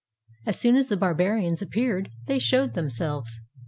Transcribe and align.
As 0.47 0.59
soon 0.59 0.77
as 0.77 0.89
the 0.89 0.97
Barbarians 0.97 1.61
appeared, 1.61 2.09
they 2.25 2.39
showed 2.39 2.73
themselves. 2.73 3.39